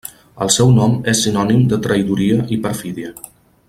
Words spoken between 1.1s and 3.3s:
és sinònim de traïdoria i perfídia.